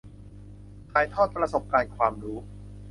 [0.91, 2.37] ถ่ายทอดประสบการณ์ความรู้